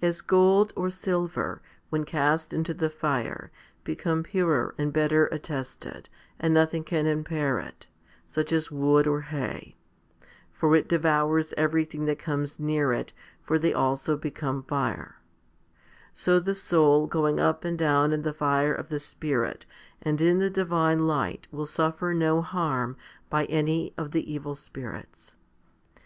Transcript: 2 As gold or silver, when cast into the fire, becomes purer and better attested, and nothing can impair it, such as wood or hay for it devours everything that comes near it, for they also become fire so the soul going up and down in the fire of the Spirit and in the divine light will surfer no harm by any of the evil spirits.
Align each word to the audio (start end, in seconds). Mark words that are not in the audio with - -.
2 0.00 0.06
As 0.06 0.20
gold 0.22 0.72
or 0.74 0.88
silver, 0.88 1.60
when 1.90 2.04
cast 2.04 2.54
into 2.54 2.72
the 2.72 2.88
fire, 2.88 3.50
becomes 3.84 4.26
purer 4.28 4.74
and 4.78 4.90
better 4.90 5.26
attested, 5.26 6.08
and 6.38 6.54
nothing 6.54 6.82
can 6.82 7.04
impair 7.04 7.58
it, 7.58 7.86
such 8.24 8.52
as 8.52 8.70
wood 8.70 9.06
or 9.06 9.20
hay 9.20 9.76
for 10.50 10.74
it 10.74 10.88
devours 10.88 11.52
everything 11.58 12.06
that 12.06 12.18
comes 12.18 12.58
near 12.58 12.94
it, 12.94 13.12
for 13.42 13.58
they 13.58 13.74
also 13.74 14.16
become 14.16 14.62
fire 14.62 15.20
so 16.14 16.40
the 16.40 16.54
soul 16.54 17.06
going 17.06 17.38
up 17.38 17.62
and 17.62 17.78
down 17.78 18.14
in 18.14 18.22
the 18.22 18.32
fire 18.32 18.72
of 18.72 18.88
the 18.88 18.98
Spirit 18.98 19.66
and 20.00 20.22
in 20.22 20.38
the 20.38 20.48
divine 20.48 21.00
light 21.00 21.48
will 21.52 21.66
surfer 21.66 22.14
no 22.14 22.40
harm 22.40 22.96
by 23.28 23.44
any 23.44 23.92
of 23.98 24.12
the 24.12 24.32
evil 24.32 24.54
spirits. 24.54 25.36